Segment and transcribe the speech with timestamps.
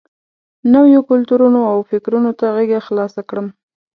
[0.73, 3.47] نویو کلتورونو او فکرونو ته غېږه خلاصه کړم.